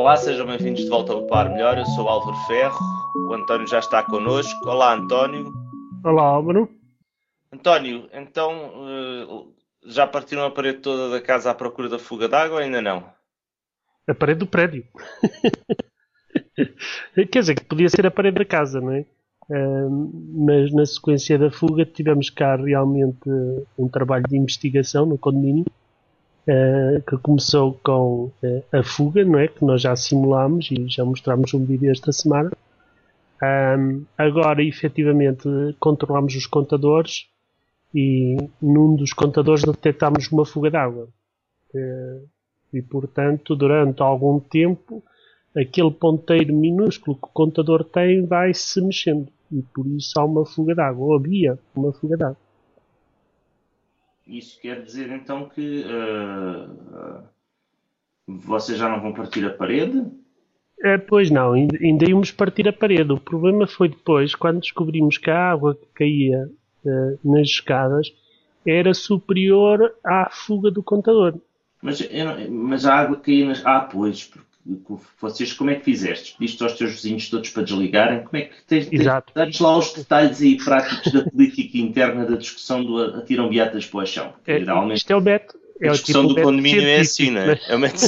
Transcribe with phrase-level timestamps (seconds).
[0.00, 1.76] Olá, sejam bem-vindos de volta ao Par Melhor.
[1.76, 2.78] Eu sou o Álvaro Ferro,
[3.28, 4.56] o António já está connosco.
[4.68, 5.52] Olá, António.
[6.04, 6.70] Olá, Álvaro.
[7.52, 9.26] António, então eh,
[9.86, 13.12] já partiram a parede toda da casa à procura da fuga d'água ou ainda não?
[14.06, 14.84] A parede do prédio.
[17.32, 19.04] Quer dizer, que podia ser a parede da casa, não é?
[19.50, 23.28] Uh, mas na sequência da fuga tivemos cá realmente
[23.76, 25.66] um trabalho de investigação no condomínio
[26.48, 29.48] uh, que começou com uh, a fuga, não é?
[29.48, 32.50] Que nós já simulámos e já mostramos um vídeo esta semana.
[33.42, 35.48] Um, agora, efetivamente,
[35.78, 37.26] controlamos os contadores
[37.94, 41.08] e num dos contadores detectámos uma fuga de água.
[42.72, 45.02] e, portanto, durante algum tempo,
[45.56, 50.44] aquele ponteiro minúsculo que o contador tem vai se mexendo e por isso há uma
[50.44, 52.47] fuga de água, ou havia uma fuga de água.
[54.28, 57.22] Isso quer dizer então que uh,
[58.26, 60.04] vocês já não vão partir a parede?
[60.84, 63.10] É, pois não, ainda íamos partir a parede.
[63.10, 66.48] O problema foi depois, quando descobrimos que a água que caía
[66.84, 68.12] uh, nas escadas
[68.66, 71.34] era superior à fuga do contador.
[71.80, 72.06] Mas,
[72.50, 73.64] mas a água caía nas.
[73.64, 74.47] Ah, pois, porque
[75.20, 76.36] vocês como é que fizeste?
[76.38, 78.22] Pediste aos teus vizinhos todos para desligarem?
[78.24, 79.32] Como é que tens, Exato.
[79.34, 84.00] Dá-nos lá os detalhes aí práticos da política interna da discussão do atiram beatas para
[84.00, 84.34] o chão.
[84.46, 84.58] É,
[84.94, 85.58] isto é o método.
[85.80, 87.60] É a discussão tipo do condomínio é assim, não é?
[87.68, 88.06] É o método,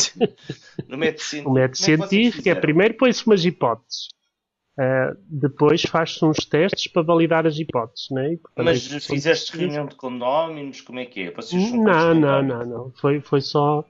[0.88, 1.50] no método científico.
[1.50, 4.08] O método é científico é, primeiro põe-se umas hipóteses.
[4.78, 8.38] Uh, depois faz-se uns testes para validar as hipóteses, não é?
[8.56, 10.80] Mas fizeste reunião de condóminos?
[10.80, 11.30] Como é que é?
[11.30, 12.92] Vocês não, não, não, não.
[12.92, 13.84] Foi, foi só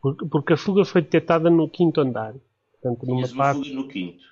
[0.00, 2.34] porque a fuga foi detectada no quinto andar.
[2.72, 4.24] Portanto, numa uma parte, fuga no quinto.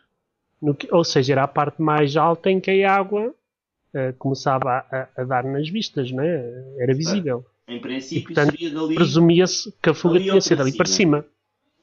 [0.62, 5.08] No, ou seja, era a parte mais alta em que a água uh, começava a,
[5.16, 6.74] a, dar nas vistas, não é?
[6.78, 7.44] Era visível.
[7.68, 8.94] Em princípio, e, portanto, seria dali.
[8.94, 11.26] Presumia-se que a fuga tinha sido ali para cima.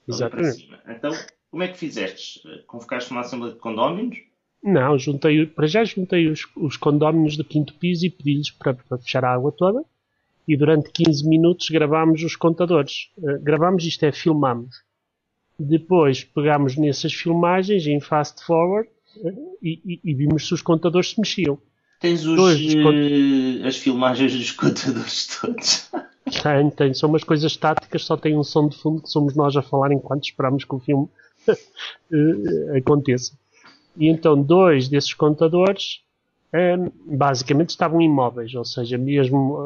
[0.07, 0.67] Exatamente.
[0.67, 0.95] Para cima.
[0.95, 1.11] Então,
[1.51, 2.41] como é que fizeste?
[2.65, 4.17] Convocaste uma assembleia de condóminos?
[4.63, 8.97] Não, juntei, para já juntei os, os condóminos do quinto piso e pedi-lhes para, para
[8.97, 9.83] fechar a água toda
[10.47, 13.09] e durante 15 minutos gravámos os contadores.
[13.17, 14.75] Uh, gravámos, isto é, filmámos.
[15.57, 21.19] Depois pegámos nessas filmagens em fast forward uh, e, e, vimos se os contadores se
[21.19, 21.57] mexiam.
[21.99, 25.89] Tens os, uh, as filmagens dos contadores todos?
[26.41, 26.95] Tenho, tenho.
[26.95, 29.91] São umas coisas táticas, só tem um som de fundo que somos nós a falar
[29.91, 31.07] enquanto esperamos que o filme
[32.77, 33.37] aconteça.
[33.95, 36.01] E então dois desses contadores
[37.05, 39.57] basicamente estavam imóveis, ou seja, mesmo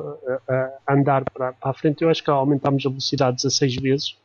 [0.48, 4.18] a, a andar para, para, a frente, eu acho que aumentámos a velocidade 16 vezes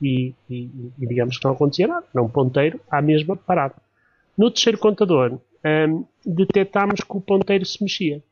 [0.00, 3.74] e, e, e, digamos que não acontecia nada, não um ponteiro à mesma parado.
[4.38, 5.38] No terceiro contador,
[5.88, 8.22] um, detectámos que o ponteiro se mexia,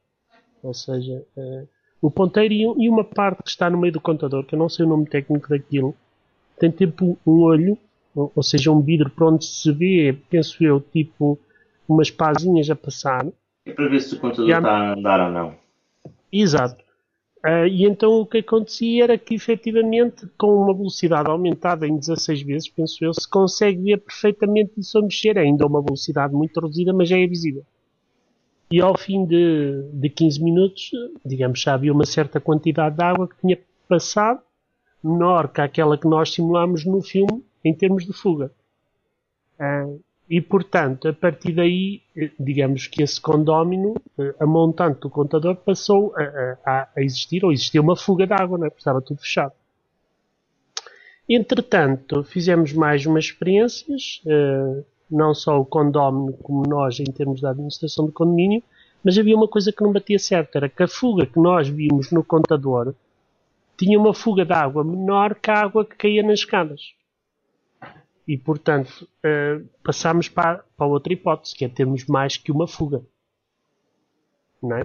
[0.63, 1.69] ou seja, uh,
[2.01, 4.85] o ponteiro e, uma parte que está no meio do contador, que eu não sei
[4.85, 5.95] o nome técnico daquilo,
[6.59, 7.77] tem tipo um olho,
[8.15, 11.37] ou, ou seja, um vidro para onde se vê, penso eu, tipo
[11.89, 13.27] umas pazinhas a passar,
[13.65, 15.55] é para ver se o computador está a andar ou não.
[16.33, 16.83] Exato.
[17.45, 22.43] Uh, e então o que acontecia era que efetivamente com uma velocidade aumentada em 16
[22.43, 25.37] vezes, penso eu, se consegue ver perfeitamente isso a mexer.
[25.37, 27.65] É ainda uma velocidade muito reduzida, mas já é visível.
[28.71, 30.91] E ao fim de, de 15 minutos,
[31.25, 33.59] digamos, já havia uma certa quantidade de água que tinha
[33.89, 34.41] passado,
[35.03, 38.51] menor que aquela que nós simulámos no filme em termos de fuga.
[39.59, 40.01] Uh,
[40.33, 45.57] e, portanto, a partir daí, eh, digamos que esse condómino, eh, a montante do contador,
[45.57, 48.71] passou a, a, a existir, ou existia uma fuga de água, não é?
[48.71, 49.53] porque estava tudo fechado.
[51.29, 57.51] Entretanto, fizemos mais umas experiências, eh, não só o condómino como nós, em termos da
[57.51, 58.63] administração do condomínio,
[59.05, 62.11] mas havia uma coisa que não batia certo, era que a fuga que nós vimos
[62.11, 62.95] no contador
[63.77, 66.95] tinha uma fuga de água menor que a água que caía nas escadas.
[68.27, 73.03] E, portanto, uh, passamos para, para outra hipótese, que é termos mais que uma fuga.
[74.63, 74.83] Não é?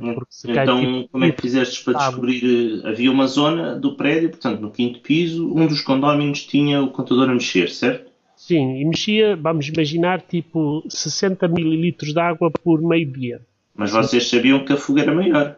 [0.48, 2.82] então, tipo, como é que fizeste para descobrir?
[2.84, 6.90] Eh, havia uma zona do prédio, portanto, no quinto piso, um dos condóminos tinha o
[6.90, 8.12] contador a mexer, certo?
[8.36, 13.42] Sim, e mexia, vamos imaginar, tipo 60 mililitros de água por meio dia.
[13.76, 15.56] Mas vocês sabiam que a fuga era maior?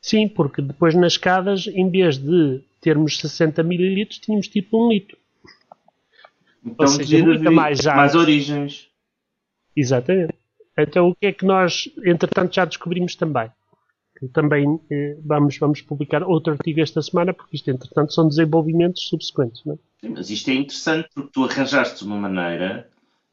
[0.00, 5.16] Sim, porque depois nas escadas, em vez de termos 60 mililitros, tínhamos tipo um litro.
[6.66, 8.88] Então seja, muita mais, mais origens.
[9.74, 10.34] Exatamente.
[10.76, 13.50] Então o que é que nós, entretanto, já descobrimos também?
[14.18, 19.08] Que também eh, vamos, vamos publicar outro artigo esta semana, porque isto, entretanto, são desenvolvimentos
[19.08, 19.62] subsequentes.
[19.64, 19.76] Não é?
[20.00, 22.88] Sim, mas isto é interessante porque tu arranjaste uma maneira,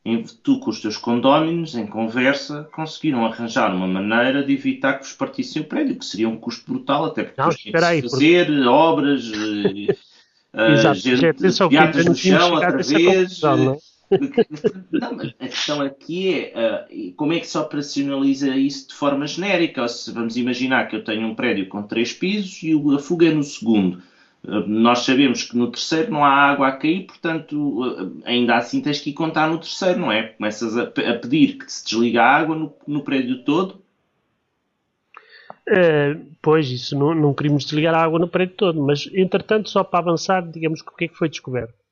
[0.06, 5.06] em, tu com os teus condóminos, em conversa, conseguiram arranjar uma maneira de evitar que
[5.06, 8.46] vos partissem o prédio, que seria um custo brutal, até porque não, espera aí, fazer
[8.48, 8.68] porque...
[8.68, 9.32] obras.
[10.56, 13.42] Exato, gente, piadas no chão outra vez.
[13.42, 13.78] Não,
[14.92, 19.26] não, mas a questão aqui é uh, como é que se operacionaliza isso de forma
[19.26, 19.82] genérica?
[19.82, 23.28] Ou se vamos imaginar que eu tenho um prédio com três pisos e a fuga
[23.28, 24.02] é no segundo.
[24.44, 28.82] Uh, nós sabemos que no terceiro não há água a cair, portanto, uh, ainda assim
[28.82, 30.24] tens que ir contar no terceiro, não é?
[30.24, 33.83] Começas a, a pedir que se desliga a água no, no prédio todo.
[36.42, 40.00] Pois, isso não, não queríamos desligar a água no prédio todo, mas entretanto, só para
[40.00, 41.84] avançar, digamos que o que é que foi descoberto?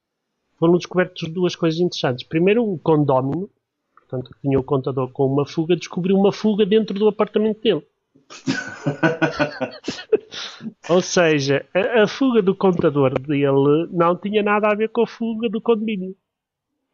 [0.61, 2.23] foram descobertas duas coisas interessantes.
[2.23, 3.49] Primeiro, o condómino,
[3.95, 7.83] portanto, que tinha o contador com uma fuga, descobriu uma fuga dentro do apartamento dele.
[10.87, 15.07] Ou seja, a, a, fuga do contador dele não tinha nada a ver com a
[15.07, 16.15] fuga do condomínio.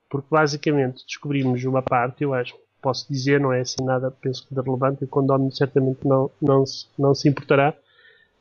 [0.09, 2.55] Porque basicamente descobrimos uma parte, eu acho,
[2.87, 6.65] posso dizer, não é assim nada, penso que de relevante, o condomínio certamente não, não,
[6.65, 7.73] se, não se importará,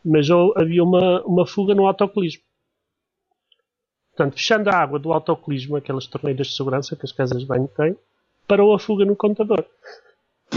[0.05, 2.43] mas havia uma, uma fuga no autocolismo.
[4.15, 7.69] Portanto, fechando a água do autocolismo, aquelas torneiras de segurança que as casas de banho
[7.77, 7.97] têm,
[8.47, 9.65] parou a fuga no contador.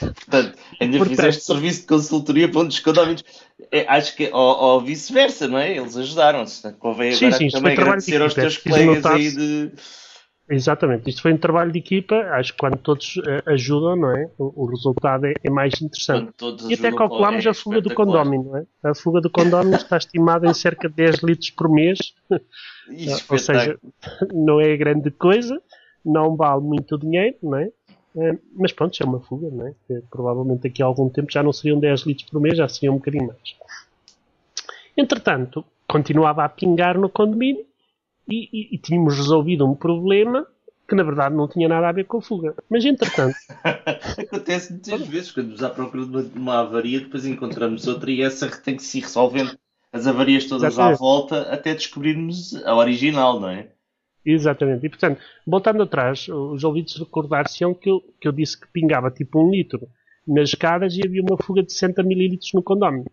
[0.00, 3.22] Portanto, ainda Portanto, fizeste serviço de consultoria para um dos condomínios.
[3.70, 5.76] É, acho que, ou, ou vice-versa, não é?
[5.76, 6.72] Eles ajudaram-se.
[6.74, 9.72] Convém agora sim, também agradecer aos teus colegas aí de
[10.48, 14.30] Exatamente, isto foi um trabalho de equipa, acho que quando todos uh, ajudam, não é?
[14.38, 16.34] O, o resultado é, é, mais interessante.
[16.68, 18.66] E até calculamos é a fuga do condómino, não é?
[18.82, 22.12] A fuga do condómino está estimada em cerca de 10 litros por mês,
[23.30, 23.78] ou seja,
[24.34, 25.58] não é grande coisa,
[26.04, 27.70] não vale muito dinheiro, não é?
[28.14, 29.74] Uh, mas pronto, é uma fuga, não é?
[29.88, 32.94] Que, provavelmente daqui a algum tempo já não seriam 10 litros por mês, já seriam
[32.94, 33.56] um bocadinho mais.
[34.94, 37.64] Entretanto, continuava a pingar no condomínio
[38.28, 40.46] e, e, e, tínhamos resolvido um problema
[40.88, 42.54] que na verdade não tinha nada a ver com a fuga.
[42.68, 43.36] Mas entretanto.
[44.18, 48.48] Acontece muitas vezes, quando nos à procura de uma, avaria, depois encontramos outra e essa
[48.60, 49.58] tem que se ir resolvendo
[49.92, 50.96] as avarias todas Exatamente.
[50.96, 53.68] à volta até descobrirmos a original, não é?
[54.24, 54.86] Exatamente.
[54.86, 59.40] E portanto, voltando atrás, os ouvidos recordar-se-ão que eu, que eu disse que pingava tipo
[59.40, 59.88] um litro
[60.26, 63.10] nas escadas e havia uma fuga de 60 mililitros no condomínio.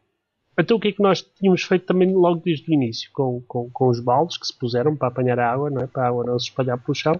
[0.61, 3.69] Então o que é que nós tínhamos feito também logo desde o início, com, com,
[3.71, 5.87] com os baldes que se puseram para apanhar a água, não é?
[5.87, 7.19] para a água não se espalhar pelo chão.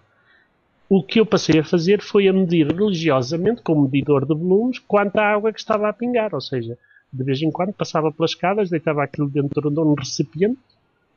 [0.88, 4.78] O que eu passei a fazer foi a medir religiosamente, com um medidor de volumes,
[4.80, 6.36] quanta água que estava a pingar.
[6.36, 6.78] Ou seja,
[7.12, 10.60] de vez em quando passava pelas escadas, deitava aquilo dentro de um recipiente,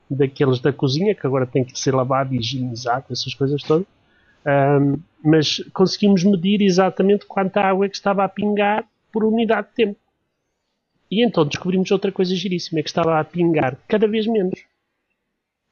[0.08, 3.86] daqueles da cozinha, que agora tem que ser lavado e higienizado, essas coisas todas.
[4.46, 9.98] Um, mas conseguimos medir exatamente quanta água que estava a pingar por unidade de tempo.
[11.14, 14.64] E então descobrimos outra coisa giríssima, é que estava a pingar cada vez menos.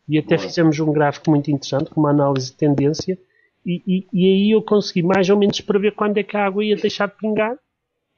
[0.08, 0.46] E até Boa.
[0.46, 3.18] fizemos um gráfico muito interessante, com uma análise de tendência,
[3.66, 6.64] e, e, e, aí eu consegui mais ou menos prever quando é que a água
[6.64, 7.56] ia deixar de pingar,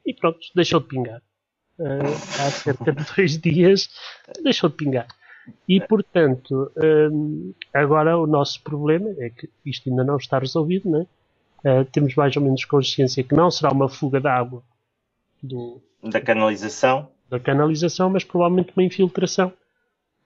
[0.04, 1.22] e pronto, deixou de pingar.
[1.78, 3.88] Uh, há cerca de dois dias
[4.42, 5.08] deixou de pingar.
[5.66, 6.70] E portanto,
[7.10, 11.06] um, agora o nosso problema é que isto ainda não está resolvido, né?
[11.64, 14.62] Uh, temos mais ou menos consciência que não será uma fuga de água
[15.42, 15.80] do,
[16.10, 17.08] da canalização?
[17.34, 19.52] Da canalização, mas provavelmente uma infiltração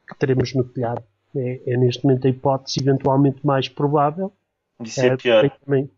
[0.06, 1.02] que teremos no telhado.
[1.34, 4.32] É, é neste momento a hipótese eventualmente mais provável.
[4.82, 5.50] Isso é, é pior.
[5.64, 5.90] Também,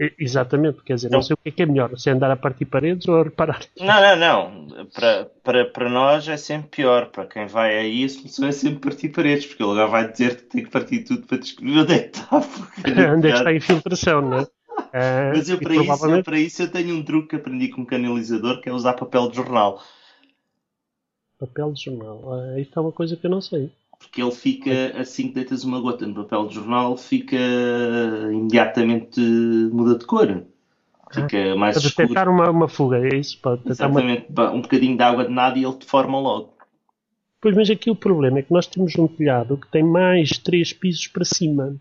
[0.00, 2.12] é, exatamente, quer dizer, então, não sei o que é, que é melhor, se é
[2.12, 3.60] andar a partir paredes ou a reparar.
[3.78, 4.86] Não, não, não.
[4.86, 7.06] Para, para, para nós é sempre pior.
[7.06, 10.36] Para quem vai aí, a solução é sempre partir paredes, porque ele agora vai dizer
[10.36, 12.40] que tem que partir tudo para descobrir onde é que está a
[13.14, 14.46] Onde é que está a infiltração, não é?
[15.34, 15.96] Mas eu para, provavelmente...
[15.96, 18.72] isso, eu para isso eu tenho um truque que aprendi com um canalizador que é
[18.72, 19.82] usar papel de jornal.
[21.42, 22.20] Papel de jornal?
[22.24, 23.68] Uh, isso é uma coisa que eu não sei.
[23.98, 27.36] Porque ele fica, assim que deitas uma gota no papel de jornal, fica
[28.32, 30.44] imediatamente muda de cor.
[31.12, 32.08] Fica ah, mais para escuro.
[32.08, 33.38] detectar uma, uma fuga, é isso?
[33.40, 34.52] Para Exatamente, uma...
[34.52, 36.54] um bocadinho de água de nada e ele te forma logo.
[37.40, 40.72] Pois, mas aqui o problema é que nós temos um telhado que tem mais três
[40.72, 41.76] pisos para cima.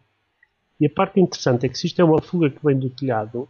[0.80, 3.48] E a parte interessante é que se isto é uma fuga que vem do telhado,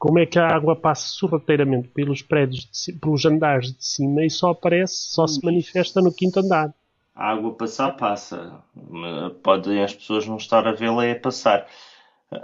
[0.00, 4.30] como é que a água passa sorrateiramente pelos prédios, de, pelos andares de cima e
[4.30, 6.74] só aparece, só se manifesta no quinto andar?
[7.14, 8.62] A água passar, passa.
[9.42, 11.66] Podem as pessoas não estar a vê-la é passar.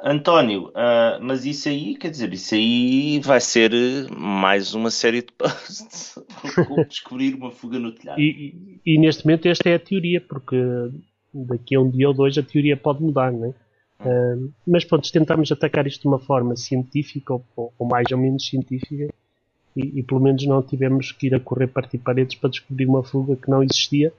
[0.04, 3.70] António, uh, mas isso aí, quer dizer, isso aí vai ser
[4.10, 6.18] mais uma série de posts
[6.68, 8.20] como descobrir uma fuga no telhado.
[8.20, 10.56] E, e, e, neste momento esta é a teoria, porque
[11.32, 13.65] daqui a um dia ou dois a teoria pode mudar, não é?
[14.00, 18.46] Uh, mas pronto, tentámos atacar isto de uma forma científica, ou, ou mais ou menos
[18.46, 19.12] científica,
[19.74, 23.02] e, e, pelo menos não tivemos que ir a correr partir paredes para descobrir uma
[23.02, 24.12] fuga que não existia.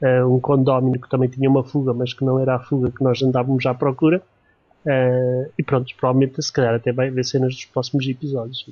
[0.00, 3.02] Uh, um condómino que também tinha uma fuga, mas que não era a fuga que
[3.02, 4.22] nós andávamos à procura.
[4.84, 8.66] Uh, e pronto, provavelmente se calhar até vai haver cenas dos próximos episódios.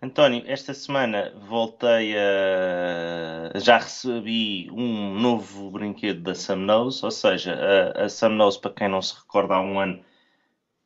[0.00, 3.58] António, esta semana voltei a.
[3.58, 7.52] Já recebi um novo brinquedo da Samnose, ou seja,
[7.96, 10.00] a, a Samnose, para quem não se recorda, há um ano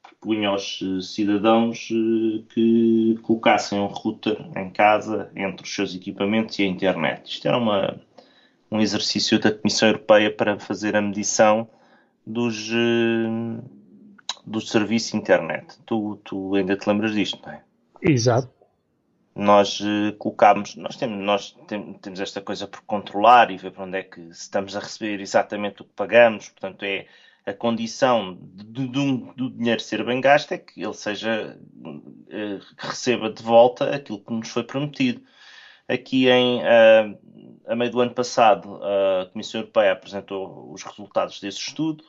[0.02, 6.62] propunha aos cidadãos eh, que colocassem um router em casa entre os seus equipamentos e
[6.62, 7.30] a internet.
[7.30, 8.00] Isto era uma,
[8.70, 11.68] um exercício da Comissão Europeia para fazer a medição
[12.26, 13.62] dos, eh,
[14.46, 15.76] do serviço internet.
[15.84, 17.62] Tu, tu ainda te lembras disto, não é?
[18.00, 18.61] Exato
[19.34, 23.84] nós uh, colocámos, nós, temos, nós tem, temos esta coisa por controlar e ver para
[23.84, 27.06] onde é que estamos a receber exatamente o que pagamos, portanto é
[27.44, 31.58] a condição de, de, do dinheiro ser bem gasto é que ele seja,
[32.78, 35.22] que receba de volta aquilo que nos foi prometido.
[35.88, 37.18] Aqui em, uh,
[37.66, 42.04] a meio do ano passado, a Comissão Europeia apresentou os resultados desse estudo,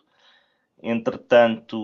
[0.86, 1.78] Entretanto,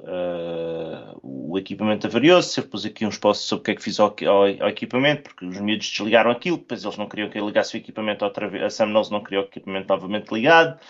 [0.00, 2.58] uh, o equipamento avariou-se.
[2.58, 5.22] Eu pus aqui uns posts sobre o que é que fiz ao, ao, ao, equipamento,
[5.22, 8.48] porque os miúdos desligaram aquilo, depois eles não queriam que eu ligasse o equipamento outra
[8.48, 8.64] vez.
[8.64, 10.80] A Samnose não queria o equipamento novamente ligado.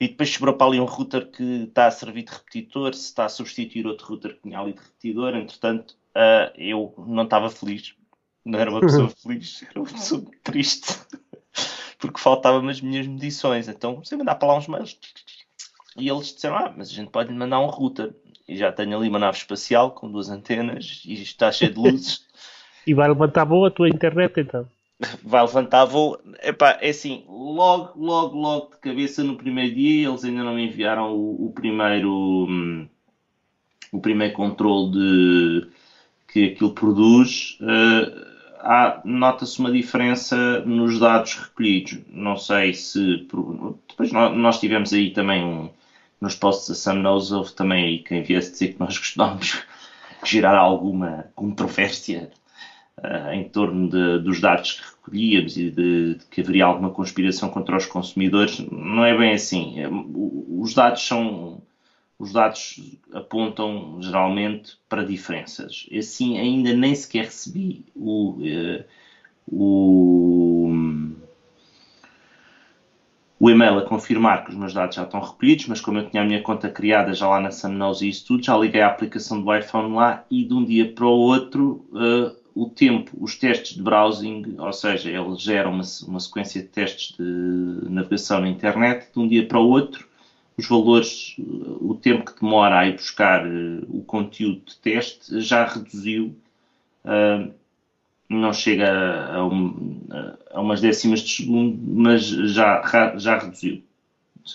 [0.00, 3.26] E depois sobrou para ali um router que está a servir de repetidor, se está
[3.26, 5.36] a substituir outro router que tinha ali de repetidor.
[5.36, 7.94] Entretanto, uh, eu não estava feliz.
[8.44, 10.92] Não era uma pessoa feliz, era uma pessoa triste.
[11.98, 13.68] porque faltavam as minhas medições.
[13.68, 14.98] Então, você mandar para lá uns mails
[15.98, 18.14] e eles disseram: Ah, mas a gente pode mandar um router.
[18.48, 22.24] E já tenho ali uma nave espacial com duas antenas e está cheio de luzes.
[22.86, 24.66] e vai levantar voo a tua internet então?
[25.22, 26.18] Vai levantar voo.
[26.42, 30.66] Epá, é assim, logo, logo, logo de cabeça no primeiro dia, eles ainda não me
[30.66, 32.46] enviaram o, o primeiro.
[32.48, 32.88] Hum,
[33.92, 35.68] o primeiro controle de
[36.28, 37.58] que aquilo produz.
[37.60, 38.36] Uh,
[39.04, 41.98] nota-se uma diferença nos dados recolhidos.
[42.08, 43.26] Não sei se.
[43.88, 45.70] Depois nós tivemos aí também um,
[46.20, 49.62] nos posts da Sam houve também aí quem viesse dizer que nós costumamos
[50.24, 52.30] gerar alguma controvérsia
[52.98, 57.48] uh, em torno de, dos dados que recolhíamos e de, de, que haveria alguma conspiração
[57.50, 58.58] contra os consumidores.
[58.70, 59.76] Não é bem assim.
[60.58, 61.62] Os dados são.
[62.18, 62.80] Os dados
[63.12, 65.86] apontam geralmente para diferenças.
[65.96, 68.84] Assim, ainda nem sequer recebi o, uh,
[69.46, 71.15] o
[73.38, 76.22] o e-mail a confirmar que os meus dados já estão recolhidos, mas como eu tinha
[76.22, 79.40] a minha conta criada já lá na Samnose e isso tudo, já liguei a aplicação
[79.40, 83.76] do iPhone lá e de um dia para o outro uh, o tempo, os testes
[83.76, 89.06] de browsing, ou seja, ele gera uma, uma sequência de testes de navegação na internet,
[89.12, 90.08] de um dia para o outro,
[90.56, 95.66] os valores, o tempo que demora a ir buscar uh, o conteúdo de teste já
[95.66, 96.34] reduziu.
[97.04, 97.52] Uh,
[98.28, 100.00] não chega a, um,
[100.52, 102.82] a umas décimas de segundo, mas já,
[103.16, 103.82] já reduziu.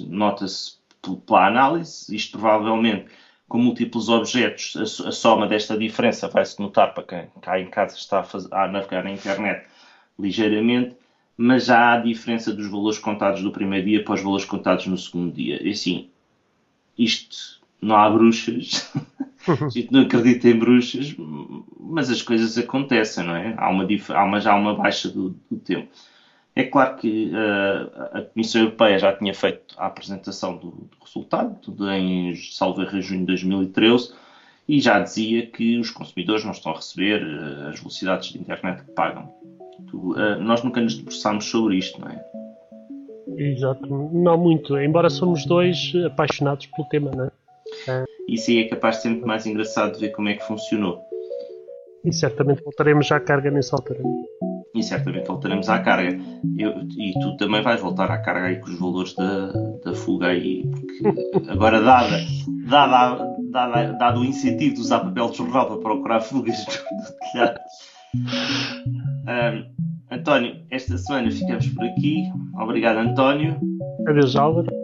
[0.02, 0.78] Nota-se
[1.26, 3.06] pela análise, isto provavelmente
[3.48, 7.98] com múltiplos objetos, a, a soma desta diferença vai-se notar para quem cá em casa
[7.98, 9.68] está a, fazer, a, navegar na internet
[10.18, 10.96] ligeiramente,
[11.36, 14.98] mas já há diferença dos valores contados do primeiro dia para os valores contados no
[14.98, 15.62] segundo dia.
[15.62, 16.10] E assim,
[16.98, 18.90] isto não há bruxas,
[19.48, 21.16] a gente não acredita em bruxas,
[21.80, 23.54] mas as coisas acontecem, não é?
[23.58, 25.88] Há uma, há uma já há uma baixa do, do tempo.
[26.56, 31.58] É claro que uh, a Comissão Europeia já tinha feito a apresentação do, do resultado
[31.94, 34.14] em salvo em junho de 2013
[34.68, 38.84] e já dizia que os consumidores não estão a receber uh, as velocidades de internet
[38.84, 39.34] que pagam.
[39.94, 42.24] Uh, nós nunca nos debruçámos sobre isto, não é?
[43.38, 47.26] Exato, não muito, embora somos dois apaixonados pelo tema, não?
[47.26, 47.31] É.
[48.30, 51.00] Isso aí é capaz de ser muito mais engraçado de ver como é que funcionou.
[52.04, 54.00] E certamente voltaremos à carga nessa altura.
[54.74, 56.18] E certamente voltaremos à carga.
[56.58, 59.52] Eu, e tu também vais voltar à carga aí com os valores da,
[59.84, 60.66] da fuga aí.
[60.70, 62.18] Porque agora, dada,
[62.70, 67.60] dada, dada, dado o incentivo de usar papel de jornal para procurar fugas do telhado.
[69.28, 72.24] Um, António, esta semana ficamos por aqui.
[72.60, 73.58] Obrigado, António.
[74.08, 74.81] Adeus, Álvaro.